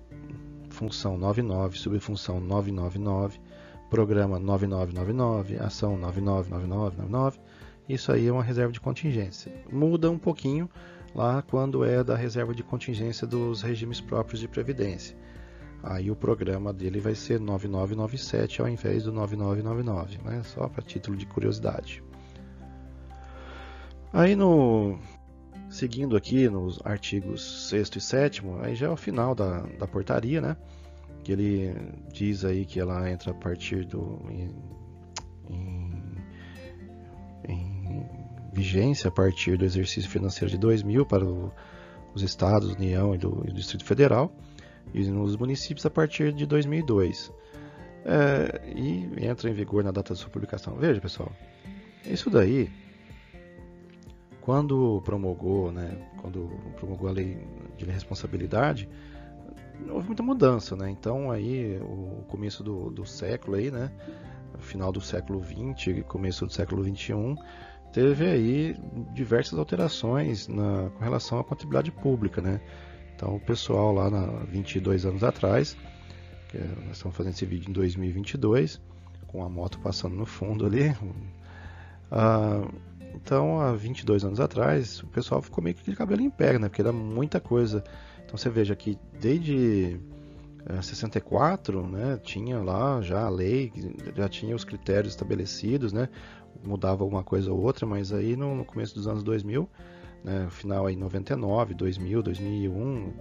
função 0.70 1.16
99, 1.16 1.78
subfunção 1.78 2.38
999, 2.38 3.40
programa 3.92 4.38
9999, 4.38 5.58
ação 5.58 5.98
999999. 5.98 7.38
Isso 7.86 8.10
aí 8.10 8.26
é 8.26 8.32
uma 8.32 8.42
reserva 8.42 8.72
de 8.72 8.80
contingência. 8.80 9.52
Muda 9.70 10.10
um 10.10 10.18
pouquinho 10.18 10.66
lá 11.14 11.42
quando 11.42 11.84
é 11.84 12.02
da 12.02 12.16
reserva 12.16 12.54
de 12.54 12.62
contingência 12.62 13.26
dos 13.26 13.60
regimes 13.60 14.00
próprios 14.00 14.40
de 14.40 14.48
previdência. 14.48 15.14
Aí 15.82 16.10
o 16.10 16.16
programa 16.16 16.72
dele 16.72 17.00
vai 17.00 17.14
ser 17.14 17.38
9997 17.38 18.62
ao 18.62 18.68
invés 18.68 19.04
do 19.04 19.12
9999, 19.12 20.18
né? 20.24 20.42
só 20.42 20.66
para 20.68 20.82
título 20.82 21.14
de 21.14 21.26
curiosidade. 21.26 22.02
Aí 24.10 24.34
no 24.34 24.98
seguindo 25.68 26.16
aqui 26.16 26.48
nos 26.48 26.80
artigos 26.82 27.68
6 27.68 27.90
e 27.96 28.00
7, 28.00 28.42
aí 28.62 28.74
já 28.74 28.86
é 28.86 28.90
o 28.90 28.96
final 28.96 29.34
da, 29.34 29.60
da 29.78 29.86
portaria, 29.86 30.40
né? 30.40 30.56
Que 31.22 31.32
ele 31.32 31.74
diz 32.12 32.44
aí 32.44 32.64
que 32.64 32.80
ela 32.80 33.10
entra 33.10 33.30
a 33.30 33.34
partir 33.34 33.84
do. 33.84 34.20
Em, 34.30 34.50
em, 35.48 36.02
vigência 38.52 39.08
a 39.08 39.10
partir 39.10 39.56
do 39.56 39.64
exercício 39.64 40.10
financeiro 40.10 40.50
de 40.50 40.58
2000 40.58 41.06
para 41.06 41.24
o, 41.24 41.50
os 42.14 42.22
estados, 42.22 42.74
União 42.74 43.14
e 43.14 43.18
do, 43.18 43.42
e 43.44 43.48
do, 43.48 43.54
Distrito 43.54 43.84
Federal, 43.84 44.30
e 44.92 45.02
nos 45.04 45.36
municípios 45.36 45.86
a 45.86 45.90
partir 45.90 46.32
de 46.32 46.44
2002. 46.44 47.32
É, 48.04 48.60
e 48.76 49.26
entra 49.26 49.48
em 49.48 49.54
vigor 49.54 49.82
na 49.82 49.90
data 49.90 50.12
da 50.12 50.20
sua 50.20 50.28
publicação. 50.28 50.76
Veja, 50.76 51.00
pessoal, 51.00 51.32
isso 52.04 52.28
daí 52.28 52.70
quando 54.42 55.00
promulgou, 55.04 55.72
né, 55.72 55.96
quando 56.20 56.50
promulgou 56.76 57.08
a 57.08 57.12
lei 57.12 57.38
de 57.76 57.84
responsabilidade, 57.84 58.88
houve 59.90 60.06
muita 60.06 60.22
mudança, 60.22 60.76
né? 60.76 60.90
Então 60.90 61.30
aí 61.30 61.78
o 61.80 62.24
começo 62.28 62.62
do, 62.62 62.90
do 62.90 63.06
século 63.06 63.56
aí, 63.56 63.70
né, 63.70 63.90
final 64.58 64.92
do 64.92 65.00
século 65.00 65.40
20, 65.40 66.02
começo 66.02 66.46
do 66.46 66.52
século 66.52 66.82
21, 66.82 67.36
teve 67.92 68.26
aí 68.26 68.76
diversas 69.12 69.58
alterações 69.58 70.48
na, 70.48 70.90
com 70.90 71.04
relação 71.04 71.38
à 71.38 71.44
contabilidade 71.44 71.90
pública, 71.90 72.40
né? 72.40 72.60
Então 73.14 73.36
o 73.36 73.40
pessoal 73.40 73.92
lá 73.92 74.10
na 74.10 74.26
22 74.44 75.04
anos 75.04 75.24
atrás, 75.24 75.76
que 76.48 76.58
é, 76.58 76.64
nós 76.86 76.96
estamos 76.96 77.16
fazendo 77.16 77.34
esse 77.34 77.46
vídeo 77.46 77.70
em 77.70 77.72
2022, 77.72 78.80
com 79.26 79.44
a 79.44 79.48
moto 79.48 79.78
passando 79.80 80.14
no 80.14 80.26
fundo 80.26 80.66
ali, 80.66 80.88
uh, 82.10 82.72
então, 83.14 83.60
há 83.60 83.72
22 83.72 84.24
anos 84.24 84.40
atrás, 84.40 85.02
o 85.02 85.06
pessoal 85.06 85.42
ficou 85.42 85.62
meio 85.62 85.76
que 85.76 85.88
de 85.90 85.96
cabelo 85.96 86.22
em 86.22 86.30
pé, 86.30 86.58
né? 86.58 86.68
Porque 86.68 86.82
era 86.82 86.92
muita 86.92 87.40
coisa. 87.40 87.84
Então, 88.32 88.38
você 88.38 88.48
veja 88.48 88.74
que 88.74 88.98
desde 89.20 90.00
é, 90.66 90.78
eh, 90.78 90.82
64, 90.82 91.86
né, 91.86 92.18
tinha 92.22 92.60
lá 92.60 93.02
já 93.02 93.26
a 93.26 93.28
lei, 93.28 93.70
já 94.16 94.26
tinha 94.26 94.56
os 94.56 94.64
critérios 94.64 95.12
estabelecidos, 95.12 95.92
né? 95.92 96.08
Mudava 96.64 97.04
alguma 97.04 97.22
coisa 97.22 97.52
ou 97.52 97.60
outra, 97.60 97.86
mas 97.86 98.10
aí 98.10 98.34
no, 98.34 98.54
no 98.54 98.64
começo 98.64 98.94
dos 98.94 99.06
anos 99.06 99.22
2000, 99.22 99.68
né, 100.24 100.48
final 100.48 100.86
aí 100.86 100.96
99, 100.96 101.74
2000, 101.74 102.22
2001, 102.22 103.12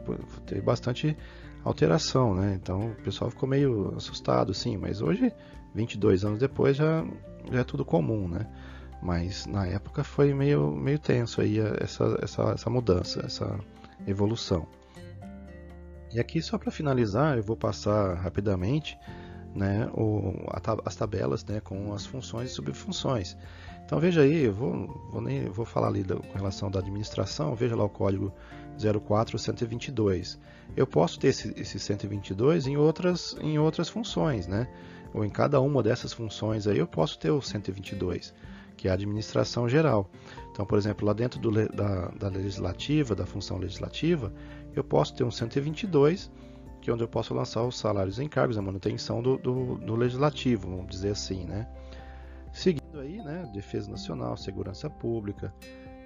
teve 0.46 0.62
bastante 0.62 1.18
alteração, 1.62 2.34
né? 2.34 2.58
Então, 2.62 2.92
o 2.92 3.04
pessoal 3.04 3.30
ficou 3.30 3.50
meio 3.50 3.94
assustado, 3.98 4.54
sim, 4.54 4.78
mas 4.78 5.02
hoje, 5.02 5.30
22 5.76 6.24
anos 6.24 6.40
depois, 6.40 6.78
já, 6.78 7.06
já 7.52 7.60
é 7.60 7.64
tudo 7.66 7.84
comum, 7.84 8.30
né? 8.30 8.48
Mas 9.04 9.46
na 9.46 9.68
época 9.68 10.06
foi 10.06 10.34
meio, 10.34 10.72
meio 10.72 11.00
tenso 11.00 11.42
aí 11.42 11.60
essa, 11.82 12.18
essa, 12.22 12.44
essa 12.52 12.70
mudança, 12.70 13.26
essa 13.26 13.60
evolução. 14.08 14.66
E 16.14 16.20
aqui 16.20 16.42
só 16.42 16.58
para 16.58 16.72
finalizar, 16.72 17.38
eu 17.38 17.44
vou 17.44 17.56
passar 17.56 18.16
rapidamente 18.16 18.98
né, 19.56 19.90
o, 19.94 20.34
a, 20.48 20.62
as 20.86 20.96
tabelas 20.96 21.44
né, 21.46 21.60
com 21.60 21.94
as 21.94 22.06
funções 22.06 22.52
e 22.52 22.54
subfunções. 22.54 23.38
Então 23.86 24.00
veja 24.00 24.22
aí, 24.22 24.46
eu 24.46 24.54
vou, 24.54 24.88
vou, 25.12 25.22
nem, 25.22 25.46
vou 25.46 25.66
falar 25.66 25.88
ali 25.88 26.04
da, 26.04 26.16
com 26.16 26.38
relação 26.38 26.70
da 26.72 26.80
administração, 26.80 27.56
veja 27.56 27.76
lá 27.76 27.84
o 27.84 27.90
código 27.90 28.34
04122. 28.78 30.40
Eu 30.76 30.88
posso 30.88 31.20
ter 31.20 31.28
esse, 31.28 31.54
esse 31.58 31.80
122 31.80 32.68
em 32.68 32.78
outras, 32.78 33.36
em 33.42 33.60
outras 33.60 33.90
funções, 33.90 34.48
né? 34.48 34.68
ou 35.14 35.26
em 35.26 35.30
cada 35.30 35.60
uma 35.60 35.84
dessas 35.84 36.14
funções 36.14 36.68
aí 36.68 36.78
eu 36.78 36.88
posso 36.88 37.20
ter 37.20 37.32
o 37.32 37.42
122 37.42 38.34
que 38.82 38.88
é 38.88 38.92
a 38.92 38.96
administração 38.96 39.70
geral. 39.70 40.10
Então, 40.52 40.66
por 40.66 40.76
exemplo, 40.76 41.06
lá 41.06 41.14
dentro 41.14 41.40
do, 41.40 41.52
da, 41.52 42.08
da 42.08 42.30
legislativa, 42.30 43.14
da 43.14 43.28
função 43.28 43.60
legislativa, 43.60 44.34
eu 44.76 44.84
posso 44.84 45.14
ter 45.14 45.24
um 45.24 45.30
122, 45.30 46.32
que 46.82 46.90
é 46.90 46.94
onde 46.94 47.04
eu 47.04 47.08
posso 47.08 47.32
lançar 47.32 47.62
os 47.62 47.78
salários 47.78 48.18
e 48.18 48.24
encargos, 48.24 48.58
a 48.58 48.62
manutenção 48.62 49.22
do, 49.22 49.38
do, 49.38 49.78
do 49.78 49.96
legislativo, 49.96 50.68
vamos 50.68 50.88
dizer 50.88 51.12
assim, 51.12 51.46
né? 51.46 51.70
Seguindo 52.52 53.00
aí, 53.00 53.18
né, 53.18 53.48
Defesa 53.54 53.92
Nacional, 53.92 54.36
Segurança 54.36 54.90
Pública. 54.90 55.54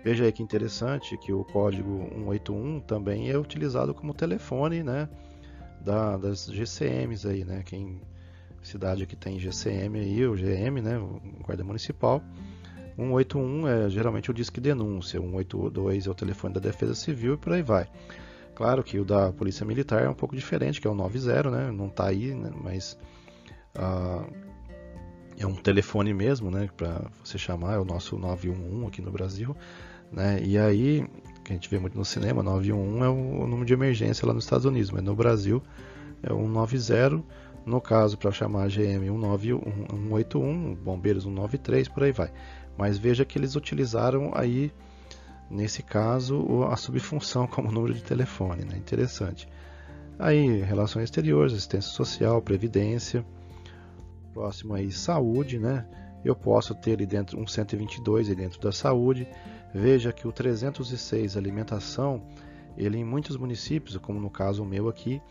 Veja 0.03 0.25
aí 0.25 0.34
que 0.34 0.44
interessante 0.44 1.17
que 1.20 1.32
o 1.32 1.46
código 1.46 2.10
181 2.10 2.82
também 2.82 3.29
é 3.29 3.38
utilizado 3.38 3.94
como 3.94 4.13
telefone, 4.13 4.84
né, 4.84 5.08
da, 5.79 6.17
das 6.17 6.48
GCMs 6.48 7.25
aí, 7.25 7.46
né? 7.46 7.63
Quem 7.65 8.01
cidade 8.62 9.05
que 9.05 9.15
tem 9.15 9.39
GCM 9.39 9.98
aí, 9.98 10.27
o 10.27 10.34
GM, 10.34 10.82
né, 10.82 10.98
o 10.98 11.22
Guarda 11.41 11.63
Municipal, 11.63 12.22
181 12.97 13.67
é 13.67 13.89
geralmente 13.89 14.31
o 14.31 14.33
disque 14.33 14.59
denúncia, 14.61 15.19
182 15.19 16.07
é 16.07 16.09
o 16.09 16.13
telefone 16.13 16.53
da 16.53 16.59
Defesa 16.59 16.95
Civil 16.95 17.33
e 17.33 17.37
por 17.37 17.53
aí 17.53 17.61
vai. 17.61 17.87
Claro 18.55 18.83
que 18.83 18.97
o 18.97 19.03
da 19.03 19.33
Polícia 19.33 19.65
Militar 19.65 20.03
é 20.03 20.09
um 20.09 20.13
pouco 20.13 20.35
diferente, 20.35 20.79
que 20.79 20.87
é 20.87 20.89
o 20.89 20.95
90, 20.95 21.51
né? 21.51 21.71
Não 21.71 21.87
está 21.87 22.07
aí, 22.07 22.33
né? 22.33 22.51
mas 22.63 22.97
uh, 23.75 24.25
é 25.37 25.45
um 25.45 25.55
telefone 25.55 26.13
mesmo, 26.13 26.49
né? 26.49 26.69
Para 26.75 27.01
você 27.23 27.37
chamar, 27.37 27.75
é 27.75 27.79
o 27.79 27.85
nosso 27.85 28.17
911 28.17 28.87
aqui 28.87 29.01
no 29.01 29.11
Brasil, 29.11 29.55
né? 30.09 30.39
E 30.41 30.57
aí, 30.57 31.05
que 31.43 31.51
a 31.51 31.53
gente 31.53 31.69
vê 31.69 31.77
muito 31.77 31.97
no 31.97 32.05
cinema, 32.05 32.41
911 32.41 33.03
é 33.03 33.09
o 33.09 33.45
número 33.45 33.65
de 33.65 33.73
emergência 33.73 34.25
lá 34.25 34.33
nos 34.33 34.45
Estados 34.45 34.65
Unidos, 34.65 34.89
mas 34.89 35.03
no 35.03 35.15
Brasil 35.15 35.61
é 36.23 36.31
o 36.31 36.37
190, 36.37 37.23
no 37.65 37.81
caso 37.81 38.17
para 38.17 38.31
chamar 38.31 38.63
a 38.63 38.67
GM 38.67 39.05
181, 39.05 40.75
bombeiros 40.75 41.23
193, 41.23 41.89
por 41.89 42.03
aí 42.03 42.13
vai. 42.13 42.31
Mas 42.77 42.98
veja 42.98 43.25
que 43.25 43.38
eles 43.38 43.55
utilizaram 43.55 44.32
aí 44.34 44.72
nesse 45.50 45.84
caso 45.84 46.63
a 46.63 46.75
subfunção 46.75 47.48
como 47.48 47.72
número 47.72 47.94
de 47.94 48.03
telefone, 48.03 48.63
né? 48.65 48.77
Interessante. 48.77 49.48
Aí 50.17 50.62
relações 50.62 51.05
exteriores, 51.05 51.53
assistência 51.53 51.91
social, 51.91 52.41
previdência, 52.41 53.25
próximo 54.34 54.74
aí 54.74 54.91
saúde, 54.91 55.60
né? 55.60 55.86
Eu 56.24 56.36
posso 56.36 56.74
ter 56.74 56.94
ali 56.94 57.05
dentro 57.05 57.39
um 57.39 57.46
122 57.46 58.27
ali 58.27 58.36
dentro 58.36 58.60
da 58.60 58.72
saúde. 58.72 59.27
Veja 59.74 60.12
que 60.12 60.27
o 60.27 60.32
306 60.32 61.38
alimentação, 61.38 62.24
ele 62.77 62.98
em 62.98 63.03
muitos 63.03 63.38
municípios, 63.38 63.98
como 63.98 64.20
no 64.20 64.29
caso 64.29 64.65
meu 64.65 64.88
aqui, 64.88 65.22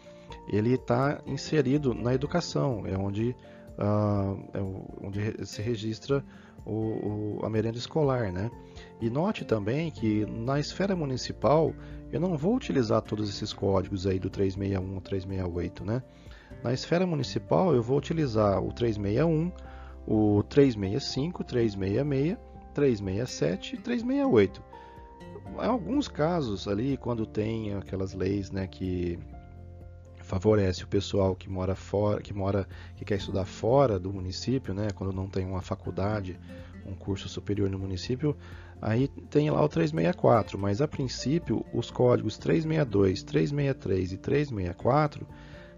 ele 0.49 0.75
está 0.75 1.21
inserido 1.27 1.95
na 1.95 2.15
educação, 2.15 2.87
é 2.87 2.97
onde, 2.97 3.35
uh, 3.79 4.39
é 4.53 4.61
onde 5.03 5.47
se 5.47 5.63
registra 5.63 6.25
o, 6.65 6.73
o, 6.73 7.41
a 7.43 7.51
merenda 7.51 7.79
escolar, 7.79 8.33
né? 8.33 8.51
E 9.01 9.11
note 9.11 9.45
também 9.45 9.91
que 9.91 10.25
na 10.27 10.59
esfera 10.59 10.97
municipal 10.97 11.75
eu 12.13 12.21
não 12.21 12.37
vou 12.37 12.55
utilizar 12.55 13.03
todos 13.03 13.29
esses 13.29 13.53
códigos 13.53 14.07
aí 14.07 14.19
do 14.19 14.31
361 14.31 15.01
368, 15.01 15.85
né? 15.85 16.03
Na 16.63 16.73
esfera 16.73 17.07
municipal, 17.07 17.75
eu 17.75 17.83
vou 17.83 17.99
utilizar 17.99 18.63
o 18.63 18.73
361, 18.73 19.53
o 20.07 20.43
365, 20.45 21.45
366, 21.45 22.39
367 22.73 23.75
e 23.75 23.79
368. 23.79 24.63
Em 25.63 25.67
alguns 25.67 26.09
casos 26.09 26.67
ali, 26.67 26.97
quando 26.97 27.27
tem 27.27 27.75
aquelas 27.75 28.15
leis 28.15 28.51
né, 28.51 28.67
que 28.67 29.19
favorece 30.35 30.83
o 30.83 30.89
pessoal 30.89 31.37
que 31.37 31.49
mora 31.49 31.77
fora, 31.77 32.21
que 32.21 32.35
mora, 32.35 32.67
que 32.97 33.05
quer 33.05 33.17
estudar 33.17 33.45
fora 33.45 34.01
do 34.01 34.13
município, 34.13 34.75
né, 34.75 34.89
quando 34.93 35.13
não 35.13 35.29
tem 35.29 35.47
uma 35.47 35.63
faculdade, 35.63 36.39
um 36.85 36.95
curso 36.95 37.29
superior 37.29 37.71
no 37.71 37.79
município, 37.79 38.37
aí 38.83 39.07
tem 39.31 39.49
lá 39.49 39.63
o 39.63 39.69
364, 39.69 40.59
mas 40.59 40.83
a 40.83 40.89
princípio 40.89 41.65
os 41.73 41.89
códigos 41.91 42.37
362, 42.37 43.23
363 43.23 44.13
e 44.13 44.17
364 44.17 45.27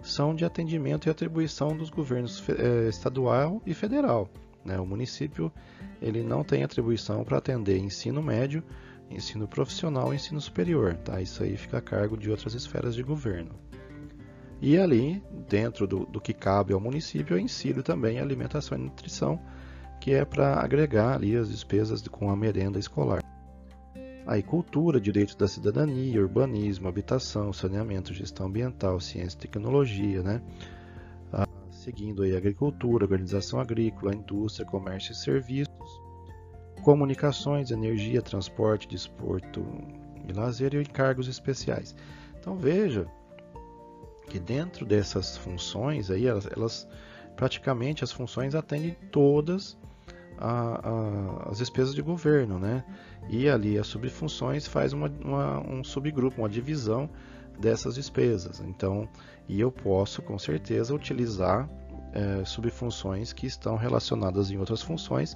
são 0.02 0.34
de 0.34 0.44
atendimento 0.44 1.06
e 1.06 1.10
atribuição 1.10 1.76
dos 1.76 1.90
governos 1.90 2.42
eh, 2.48 2.88
estadual 2.88 3.60
e 3.66 3.75
federal. 3.75 4.30
Né? 4.64 4.80
O 4.80 4.86
município 4.86 5.52
ele 6.00 6.22
não 6.22 6.42
tem 6.42 6.64
atribuição 6.64 7.25
para 7.25 7.38
atender 7.38 7.78
ensino 7.78 8.22
médio, 8.22 8.62
ensino 9.10 9.46
profissional 9.46 10.12
e 10.12 10.16
ensino 10.16 10.40
superior. 10.40 10.94
Tá? 10.94 11.20
Isso 11.20 11.42
aí 11.42 11.56
fica 11.56 11.78
a 11.78 11.82
cargo 11.82 12.16
de 12.16 12.30
outras 12.30 12.54
esferas 12.54 12.94
de 12.94 13.02
governo. 13.02 13.54
E 14.60 14.78
ali, 14.78 15.22
dentro 15.48 15.86
do, 15.86 16.06
do 16.06 16.20
que 16.20 16.32
cabe 16.32 16.72
ao 16.72 16.80
município, 16.80 17.36
eu 17.36 17.40
insiro 17.40 17.82
também 17.82 18.18
alimentação 18.18 18.78
e 18.78 18.80
nutrição, 18.80 19.38
que 20.00 20.12
é 20.12 20.25
para 20.25 20.60
agregar 20.60 21.14
ali 21.14 21.36
as 21.36 21.50
despesas 21.50 22.06
com 22.08 22.30
a 22.30 22.36
merenda 22.36 22.78
escolar. 22.78 23.22
Aí, 24.26 24.42
cultura, 24.42 25.00
direitos 25.00 25.36
da 25.36 25.46
cidadania, 25.46 26.20
urbanismo, 26.20 26.88
habitação, 26.88 27.52
saneamento, 27.52 28.12
gestão 28.12 28.46
ambiental, 28.46 28.98
ciência 28.98 29.36
e 29.36 29.40
tecnologia, 29.40 30.22
né? 30.22 30.42
Ah, 31.32 31.46
seguindo 31.70 32.23
aí 32.23 32.36
agricultura, 32.36 33.04
organização 33.04 33.60
agrícola, 33.60 34.14
indústria, 34.14 34.66
comércio 34.66 35.12
e 35.12 35.14
serviços, 35.14 36.00
comunicações, 36.82 37.71
energia, 37.71 38.21
transporte, 38.21 38.88
desporto 38.88 39.64
e 40.28 40.32
lazer 40.32 40.75
e 40.75 40.80
encargos 40.80 41.28
especiais. 41.28 41.95
Então 42.40 42.56
veja 42.56 43.06
que 44.36 44.40
dentro 44.40 44.84
dessas 44.84 45.38
funções 45.38 46.10
aí, 46.10 46.26
elas, 46.26 46.46
elas 46.54 46.88
praticamente 47.34 48.04
as 48.04 48.12
funções 48.12 48.54
atendem 48.54 48.94
todas 49.10 49.78
a, 50.36 50.88
a, 50.88 51.50
as 51.50 51.58
despesas 51.58 51.94
de 51.94 52.02
governo, 52.02 52.58
né? 52.58 52.84
E 53.30 53.49
ali 53.49 53.78
as 53.78 53.86
subfunções 53.86 54.66
faz 54.66 54.92
uma, 54.92 55.10
uma, 55.25 55.60
um 55.60 55.82
subgrupo, 55.82 56.42
uma 56.42 56.50
divisão 56.50 57.08
dessas 57.58 57.94
despesas. 57.94 58.60
Então, 58.60 59.08
e 59.49 59.58
eu 59.58 59.72
posso 59.72 60.20
com 60.20 60.38
certeza 60.38 60.94
utilizar 60.94 61.66
é, 62.12 62.44
subfunções 62.44 63.32
que 63.32 63.46
estão 63.46 63.76
relacionadas 63.76 64.50
em 64.50 64.58
outras 64.58 64.82
funções 64.82 65.34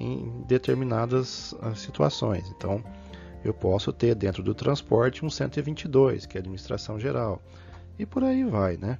em 0.00 0.42
determinadas 0.48 1.52
uh, 1.52 1.76
situações. 1.76 2.48
Então, 2.56 2.82
eu 3.44 3.54
posso 3.54 3.92
ter 3.92 4.14
dentro 4.16 4.42
do 4.42 4.54
transporte 4.54 5.24
um 5.24 5.30
122, 5.30 6.26
que 6.26 6.36
é 6.36 6.40
administração 6.40 6.98
geral, 6.98 7.40
e 8.00 8.06
por 8.06 8.24
aí 8.24 8.44
vai, 8.44 8.76
né? 8.78 8.98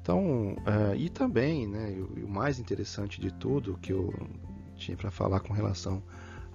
Então, 0.00 0.52
uh, 0.52 0.94
e 0.96 1.08
também, 1.08 1.66
né, 1.66 1.90
o, 1.98 2.24
o, 2.24 2.28
mais 2.28 2.58
interessante 2.58 3.20
de 3.20 3.30
tudo 3.30 3.76
que 3.76 3.92
eu 3.92 4.14
tinha 4.76 4.96
para 4.96 5.10
falar 5.10 5.40
com 5.40 5.52
relação 5.52 6.02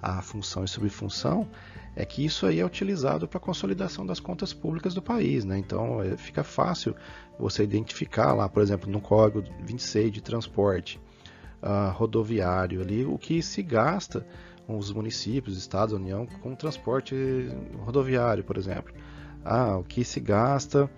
à 0.01 0.21
função 0.21 0.63
e 0.63 0.67
subfunção 0.67 1.47
é 1.95 2.05
que 2.05 2.25
isso 2.25 2.45
aí 2.47 2.59
é 2.59 2.65
utilizado 2.65 3.27
para 3.27 3.37
a 3.37 3.41
consolidação 3.41 4.05
das 4.05 4.19
contas 4.19 4.53
públicas 4.53 4.93
do 4.93 5.01
país, 5.01 5.43
né? 5.43 5.57
Então, 5.57 6.01
é, 6.01 6.17
fica 6.17 6.43
fácil 6.43 6.95
você 7.37 7.63
identificar 7.63 8.33
lá, 8.33 8.47
por 8.47 8.63
exemplo, 8.63 8.89
no 8.89 9.01
código 9.01 9.43
26 9.65 10.11
de 10.11 10.21
transporte 10.21 10.99
uh, 11.61 11.91
rodoviário 11.91 12.81
ali, 12.81 13.05
o 13.05 13.17
que 13.17 13.41
se 13.41 13.61
gasta 13.61 14.25
os 14.67 14.93
municípios, 14.93 15.57
estados, 15.57 15.93
União 15.93 16.25
com 16.41 16.55
transporte 16.55 17.13
rodoviário, 17.79 18.45
por 18.45 18.57
exemplo. 18.57 18.93
Ah, 19.43 19.77
o 19.77 19.83
que 19.83 20.05
se 20.05 20.21
gasta 20.21 20.89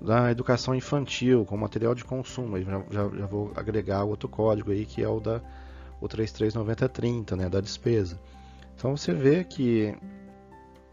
da 0.00 0.30
educação 0.30 0.74
infantil 0.74 1.44
com 1.44 1.56
material 1.56 1.94
de 1.94 2.04
consumo. 2.04 2.60
Já, 2.60 2.84
já, 2.90 3.08
já, 3.08 3.26
vou 3.26 3.52
agregar 3.54 4.04
outro 4.04 4.28
código 4.28 4.70
aí 4.70 4.84
que 4.84 5.02
é 5.02 5.08
o 5.08 5.20
da 5.20 5.40
o 6.00 6.08
339030, 6.08 7.36
né, 7.36 7.48
da 7.48 7.60
despesa. 7.60 8.20
Então 8.76 8.96
você 8.96 9.14
vê 9.14 9.42
que 9.42 9.96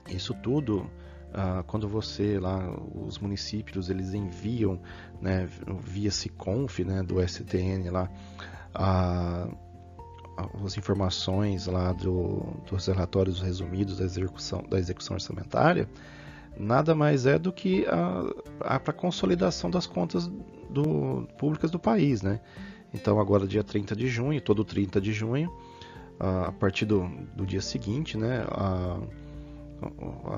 isso 0.07 0.33
tudo, 0.35 0.89
ah, 1.33 1.63
quando 1.67 1.87
você 1.87 2.39
lá, 2.39 2.73
os 2.93 3.19
municípios 3.19 3.89
eles 3.89 4.13
enviam, 4.13 4.79
né, 5.19 5.49
via 5.81 6.11
Siconf, 6.11 6.79
né, 6.79 7.03
do 7.03 7.21
STN 7.21 7.89
lá, 7.89 8.09
as 10.65 10.77
informações 10.77 11.67
lá 11.67 11.91
do, 11.91 12.55
dos 12.69 12.87
relatórios 12.87 13.41
resumidos 13.41 13.97
da 13.97 14.05
execução, 14.05 14.63
da 14.69 14.79
execução 14.79 15.15
orçamentária, 15.15 15.89
nada 16.57 16.93
mais 16.93 17.25
é 17.25 17.39
do 17.39 17.51
que 17.51 17.85
a, 17.87 18.75
a 18.75 18.79
para 18.79 18.93
consolidação 18.93 19.69
das 19.69 19.85
contas 19.85 20.27
do, 20.69 21.27
públicas 21.37 21.71
do 21.71 21.79
país, 21.79 22.21
né? 22.21 22.39
Então 22.93 23.19
agora 23.19 23.47
dia 23.47 23.63
30 23.63 23.95
de 23.95 24.07
junho, 24.07 24.41
todo 24.41 24.65
30 24.65 24.99
de 24.99 25.13
junho, 25.13 25.51
a 26.19 26.51
partir 26.51 26.85
do, 26.85 27.09
do 27.35 27.45
dia 27.45 27.61
seguinte, 27.61 28.17
né, 28.17 28.45
a, 28.49 28.99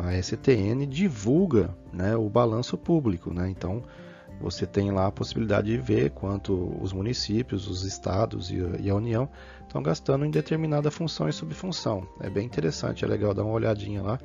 a 0.05 0.21
STN 0.21 0.85
divulga 0.87 1.75
né, 1.91 2.15
o 2.15 2.29
balanço 2.29 2.77
público. 2.77 3.33
Né? 3.33 3.49
Então 3.49 3.83
você 4.39 4.65
tem 4.65 4.91
lá 4.91 5.07
a 5.07 5.11
possibilidade 5.11 5.67
de 5.67 5.77
ver 5.77 6.11
quanto 6.11 6.77
os 6.81 6.93
municípios, 6.93 7.67
os 7.67 7.83
estados 7.83 8.49
e, 8.49 8.55
e 8.81 8.89
a 8.89 8.95
União 8.95 9.27
estão 9.61 9.81
gastando 9.81 10.25
em 10.25 10.31
determinada 10.31 10.89
função 10.89 11.27
e 11.27 11.33
subfunção. 11.33 12.07
É 12.19 12.29
bem 12.29 12.45
interessante, 12.45 13.03
é 13.03 13.07
legal 13.07 13.33
dar 13.33 13.43
uma 13.43 13.53
olhadinha 13.53 14.01
lá 14.01 14.19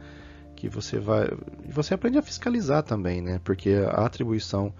que 0.58 0.68
você 0.68 0.98
vai 0.98 1.28
você 1.68 1.94
aprende 1.94 2.18
a 2.18 2.22
fiscalizar 2.22 2.82
também, 2.82 3.22
né? 3.22 3.40
Porque 3.44 3.70
a 3.88 4.04
atribuição 4.04 4.74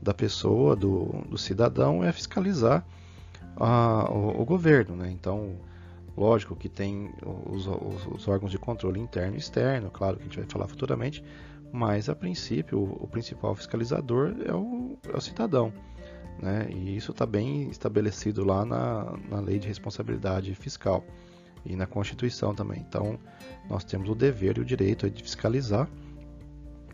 da 0.00 0.14
pessoa, 0.14 0.76
do, 0.76 1.06
do 1.28 1.36
cidadão, 1.36 2.04
é 2.04 2.12
fiscalizar 2.12 2.86
a, 3.56 4.08
o, 4.12 4.42
o, 4.42 4.44
governo, 4.44 4.94
né? 4.94 5.10
Então, 5.10 5.56
lógico 6.16 6.54
que 6.54 6.68
tem 6.68 7.10
os, 7.46 7.66
os, 7.66 8.06
os, 8.06 8.28
órgãos 8.28 8.52
de 8.52 8.58
controle 8.58 9.00
interno 9.00 9.34
e 9.34 9.38
externo, 9.38 9.90
claro 9.90 10.18
que 10.18 10.22
a 10.22 10.24
gente 10.26 10.38
vai 10.38 10.46
falar 10.48 10.68
futuramente, 10.68 11.24
mas 11.72 12.08
a 12.08 12.14
princípio 12.14 12.78
o, 12.78 13.04
o 13.04 13.08
principal 13.08 13.56
fiscalizador 13.56 14.36
é 14.46 14.54
o, 14.54 14.96
é 15.12 15.16
o 15.16 15.20
cidadão. 15.20 15.72
Né? 16.40 16.68
E 16.70 16.96
isso 16.96 17.10
está 17.10 17.26
bem 17.26 17.70
estabelecido 17.70 18.44
lá 18.44 18.64
na, 18.64 19.16
na 19.28 19.40
lei 19.40 19.58
de 19.58 19.66
responsabilidade 19.66 20.54
fiscal 20.54 21.04
e 21.64 21.76
na 21.76 21.86
Constituição 21.86 22.54
também. 22.54 22.84
Então, 22.86 23.18
nós 23.68 23.84
temos 23.84 24.08
o 24.08 24.14
dever 24.14 24.58
e 24.58 24.60
o 24.60 24.64
direito 24.64 25.08
de 25.10 25.22
fiscalizar, 25.22 25.88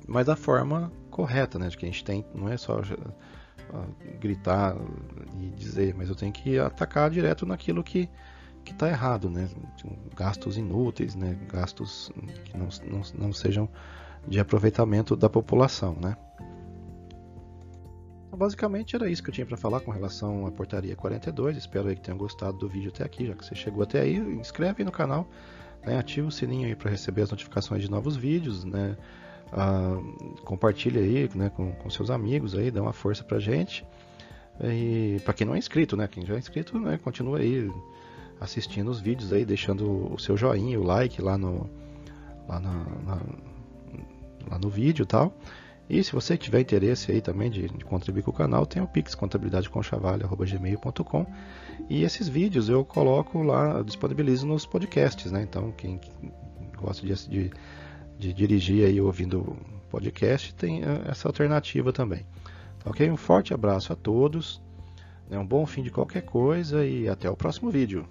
mas 0.06 0.26
da 0.26 0.36
forma 0.36 0.92
correta, 1.10 1.58
né? 1.58 1.68
Que 1.70 1.86
a 1.86 1.88
gente 1.88 2.04
tem, 2.04 2.24
não 2.34 2.48
é 2.48 2.56
só 2.56 2.80
ah, 3.72 3.84
gritar 4.20 4.76
e 5.40 5.48
dizer, 5.50 5.94
mas 5.94 6.08
eu 6.08 6.14
tenho 6.14 6.32
que 6.32 6.58
atacar 6.58 7.10
direto 7.10 7.46
naquilo 7.46 7.82
que 7.82 8.08
que 8.64 8.72
está 8.72 8.88
errado, 8.88 9.30
né? 9.30 9.48
Gastos 10.14 10.56
inúteis, 10.56 11.14
né? 11.14 11.36
Gastos 11.50 12.10
que 12.44 12.56
não, 12.56 12.68
não, 12.84 13.02
não 13.26 13.32
sejam 13.32 13.68
de 14.28 14.38
aproveitamento 14.38 15.16
da 15.16 15.28
população, 15.28 15.96
né? 16.00 16.16
Basicamente 18.40 18.96
era 18.96 19.06
isso 19.06 19.22
que 19.22 19.28
eu 19.28 19.34
tinha 19.34 19.44
para 19.44 19.58
falar 19.58 19.80
com 19.80 19.90
relação 19.90 20.46
à 20.46 20.50
portaria 20.50 20.96
42. 20.96 21.58
Espero 21.58 21.94
que 21.94 22.00
tenham 22.00 22.16
gostado 22.16 22.56
do 22.56 22.66
vídeo 22.66 22.88
até 22.88 23.04
aqui, 23.04 23.26
já 23.26 23.34
que 23.34 23.44
você 23.44 23.54
chegou 23.54 23.82
até 23.82 24.00
aí. 24.00 24.16
Inscreve 24.16 24.82
no 24.82 24.90
canal, 24.90 25.28
né? 25.84 25.98
ativa 25.98 26.26
o 26.26 26.30
sininho 26.30 26.66
aí 26.66 26.74
para 26.74 26.90
receber 26.90 27.20
as 27.20 27.30
notificações 27.30 27.82
de 27.82 27.90
novos 27.90 28.16
vídeos, 28.16 28.64
né? 28.64 28.96
Ah, 29.52 29.94
compartilha 30.42 31.02
aí 31.02 31.28
né, 31.34 31.50
com, 31.50 31.72
com, 31.72 31.90
seus 31.90 32.08
amigos 32.08 32.54
aí, 32.54 32.70
dá 32.70 32.80
uma 32.80 32.94
força 32.94 33.22
pra 33.22 33.38
gente. 33.38 33.84
E 34.58 35.20
para 35.22 35.34
quem 35.34 35.46
não 35.46 35.54
é 35.54 35.58
inscrito, 35.58 35.94
né? 35.94 36.08
Quem 36.08 36.24
já 36.24 36.34
é 36.34 36.38
inscrito, 36.38 36.78
né, 36.78 36.96
continua 36.96 37.40
aí 37.40 37.70
assistindo 38.40 38.90
os 38.90 39.02
vídeos 39.02 39.34
aí, 39.34 39.44
deixando 39.44 40.14
o 40.14 40.18
seu 40.18 40.34
joinha, 40.34 40.80
o 40.80 40.82
like 40.82 41.20
lá 41.20 41.36
no 41.36 41.68
lá, 42.48 42.58
na, 42.58 42.72
na, 43.04 43.20
lá 44.50 44.58
no 44.58 44.70
vídeo 44.70 45.02
e 45.02 45.06
tal. 45.06 45.30
E 45.90 46.02
se 46.04 46.12
você 46.12 46.38
tiver 46.38 46.60
interesse 46.60 47.10
aí 47.10 47.20
também 47.20 47.50
de, 47.50 47.68
de 47.68 47.84
contribuir 47.84 48.22
com 48.22 48.30
o 48.30 48.34
canal, 48.34 48.64
tem 48.64 48.80
o 48.80 48.86
Pix 48.86 49.12
contabilidadeconchavalho.gmail.com 49.14 51.26
e 51.88 52.04
esses 52.04 52.28
vídeos 52.28 52.68
eu 52.68 52.84
coloco 52.84 53.42
lá, 53.42 53.82
disponibilizo 53.82 54.46
nos 54.46 54.64
podcasts, 54.64 55.32
né? 55.32 55.42
Então 55.42 55.72
quem 55.72 56.00
gosta 56.78 57.04
de, 57.04 57.28
de 57.28 57.50
de 58.20 58.34
dirigir 58.34 58.86
aí 58.86 59.00
ouvindo 59.00 59.56
podcast, 59.90 60.54
tem 60.54 60.82
eh, 60.82 61.02
essa 61.06 61.26
alternativa 61.26 61.92
também. 61.92 62.26
Ok? 62.84 63.10
Um 63.10 63.16
forte 63.16 63.54
abraço 63.54 63.92
a 63.92 63.96
todos, 63.96 64.62
né? 65.28 65.38
um 65.38 65.46
bom 65.46 65.66
fim 65.66 65.82
de 65.82 65.90
qualquer 65.90 66.22
coisa 66.22 66.84
e 66.84 67.08
até 67.08 67.30
o 67.30 67.36
próximo 67.36 67.70
vídeo. 67.70 68.06